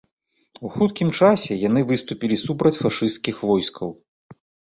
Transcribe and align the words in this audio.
У 0.69 0.69
хуткім 0.77 1.11
часе 1.19 1.57
яны 1.67 1.83
выступілі 1.91 2.39
супраць 2.45 2.73
фашысцкіх 2.81 3.45
войскаў. 3.53 3.95